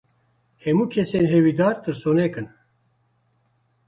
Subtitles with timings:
[0.63, 2.47] Hemû kesên hêvîdar tirsonek in.